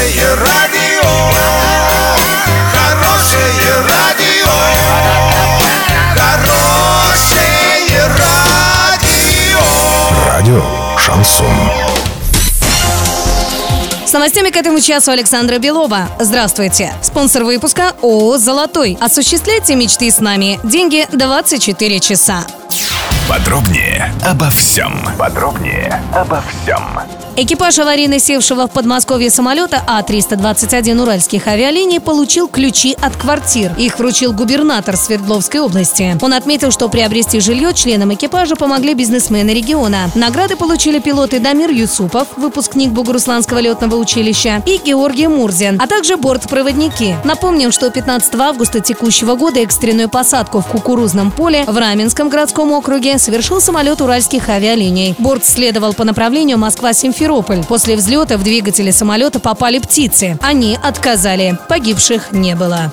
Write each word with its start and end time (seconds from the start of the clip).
Хорошее 0.00 0.34
радио, 0.34 1.10
хорошее 2.72 3.74
радио, 3.86 4.48
хорошее 6.16 8.06
радио. 8.16 9.60
Радио 10.26 10.62
Шансон. 10.96 11.52
С 14.06 14.12
новостями 14.14 14.48
к 14.48 14.56
этому 14.56 14.80
часу 14.80 15.10
Александра 15.10 15.58
Белова. 15.58 16.08
Здравствуйте. 16.18 16.94
Спонсор 17.02 17.44
выпуска 17.44 17.92
ООО 18.00 18.38
«Золотой». 18.38 18.96
Осуществляйте 19.02 19.74
мечты 19.74 20.10
с 20.10 20.18
нами. 20.20 20.58
Деньги 20.64 21.06
24 21.12 22.00
часа. 22.00 22.46
Подробнее 23.28 24.10
обо 24.24 24.48
всем. 24.48 24.98
Подробнее 25.18 26.02
обо 26.14 26.42
всем. 26.64 26.80
Экипаж 27.36 27.78
аварийно 27.78 28.18
севшего 28.18 28.66
в 28.66 28.72
Подмосковье 28.72 29.30
самолета 29.30 29.82
А-321 29.86 31.00
уральских 31.00 31.46
авиалиний 31.46 32.00
получил 32.00 32.48
ключи 32.48 32.96
от 33.00 33.16
квартир. 33.16 33.72
Их 33.78 33.98
вручил 33.98 34.32
губернатор 34.32 34.96
Свердловской 34.96 35.60
области. 35.60 36.18
Он 36.20 36.34
отметил, 36.34 36.72
что 36.72 36.88
приобрести 36.88 37.40
жилье 37.40 37.72
членам 37.72 38.12
экипажа 38.12 38.56
помогли 38.56 38.94
бизнесмены 38.94 39.50
региона. 39.50 40.10
Награды 40.16 40.56
получили 40.56 40.98
пилоты 40.98 41.38
Дамир 41.38 41.70
Юсупов, 41.70 42.26
выпускник 42.36 42.90
Бугурусланского 42.90 43.60
летного 43.60 43.94
училища, 43.94 44.62
и 44.66 44.78
Георгий 44.84 45.28
Мурзин, 45.28 45.80
а 45.80 45.86
также 45.86 46.16
бортпроводники. 46.16 47.16
Напомним, 47.24 47.70
что 47.70 47.90
15 47.90 48.34
августа 48.34 48.80
текущего 48.80 49.36
года 49.36 49.60
экстренную 49.60 50.08
посадку 50.08 50.60
в 50.60 50.66
кукурузном 50.66 51.30
поле 51.30 51.64
в 51.66 51.78
Раменском 51.78 52.28
городском 52.28 52.72
округе 52.72 53.18
совершил 53.18 53.60
самолет 53.60 54.00
уральских 54.00 54.48
авиалиний. 54.48 55.14
Борт 55.18 55.44
следовал 55.44 55.94
по 55.94 56.04
направлению 56.04 56.58
Москва-Симферополь. 56.58 57.19
После 57.68 57.96
взлета 57.96 58.38
в 58.38 58.42
двигатели 58.42 58.90
самолета 58.90 59.40
попали 59.40 59.78
птицы. 59.78 60.38
Они 60.40 60.78
отказали. 60.82 61.58
Погибших 61.68 62.32
не 62.32 62.54
было. 62.54 62.90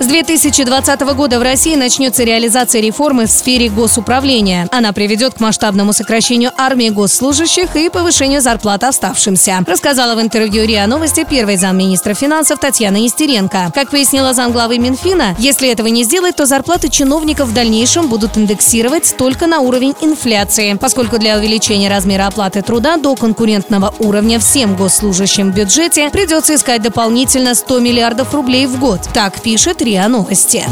С 0.00 0.06
2020 0.06 1.00
года 1.14 1.38
в 1.38 1.42
России 1.42 1.76
начнется 1.76 2.24
реализация 2.24 2.80
реформы 2.80 3.26
в 3.26 3.30
сфере 3.30 3.68
госуправления. 3.68 4.66
Она 4.70 4.94
приведет 4.94 5.34
к 5.34 5.40
масштабному 5.40 5.92
сокращению 5.92 6.52
армии 6.56 6.88
госслужащих 6.88 7.76
и 7.76 7.90
повышению 7.90 8.40
зарплат 8.40 8.82
оставшимся, 8.82 9.62
рассказала 9.66 10.14
в 10.14 10.22
интервью 10.22 10.64
РИА 10.64 10.86
Новости 10.86 11.26
первый 11.28 11.58
замминистра 11.58 12.14
финансов 12.14 12.58
Татьяна 12.60 12.96
Нестеренко. 12.96 13.72
Как 13.74 13.90
пояснила 13.90 14.32
замглавы 14.32 14.78
Минфина, 14.78 15.36
если 15.38 15.68
этого 15.68 15.88
не 15.88 16.04
сделать, 16.04 16.34
то 16.34 16.46
зарплаты 16.46 16.88
чиновников 16.88 17.48
в 17.48 17.54
дальнейшем 17.54 18.08
будут 18.08 18.38
индексировать 18.38 19.14
только 19.18 19.46
на 19.46 19.60
уровень 19.60 19.94
инфляции, 20.00 20.78
поскольку 20.80 21.18
для 21.18 21.36
увеличения 21.36 21.90
размера 21.90 22.26
оплаты 22.26 22.62
труда 22.62 22.96
до 22.96 23.16
конкурентного 23.16 23.94
уровня 23.98 24.38
всем 24.38 24.76
госслужащим 24.76 25.52
в 25.52 25.54
бюджете 25.54 26.08
придется 26.08 26.54
искать 26.54 26.80
дополнительно 26.80 27.54
100 27.54 27.80
миллиардов 27.80 28.32
рублей 28.32 28.64
в 28.64 28.80
год. 28.80 29.00
Так 29.12 29.42
пишет 29.42 29.82
РИА 29.90 30.08
Новости. 30.08 30.64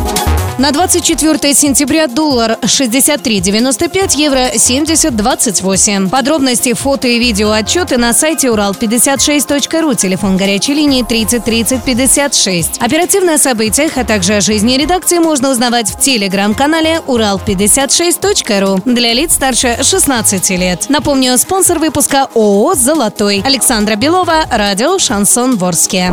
На 0.58 0.70
24 0.70 1.55
сентября 1.55 2.06
доллар 2.06 2.58
63.95, 2.62 4.16
евро 4.16 4.50
70.28. 4.55 6.08
Подробности, 6.08 6.72
фото 6.72 7.08
и 7.08 7.19
видео 7.19 7.50
отчеты 7.50 7.96
на 7.96 8.12
сайте 8.12 8.48
урал56.ру, 8.48 9.94
телефон 9.94 10.36
горячей 10.36 10.74
линии 10.74 11.02
30 11.02 11.44
30 11.44 11.84
56. 11.84 12.78
Оперативные 12.80 13.36
о 13.36 13.39
событиях, 13.39 13.96
а 13.96 14.05
также 14.05 14.34
о 14.34 14.41
жизни 14.41 14.77
редакции 14.77 15.19
можно 15.19 15.50
узнавать 15.50 15.91
в 15.91 16.00
телеграм-канале 16.00 17.00
урал56.ру 17.06 18.83
для 18.84 19.12
лиц 19.14 19.34
старше 19.34 19.78
16 19.83 20.50
лет. 20.50 20.86
Напомню, 20.89 21.36
спонсор 21.39 21.80
выпуска 21.80 22.28
ООО 22.34 22.74
«Золотой». 22.74 23.42
Александра 23.44 23.96
Белова, 23.96 24.44
радио 24.50 24.98
«Шансон 24.98 25.56
Ворске». 25.56 26.12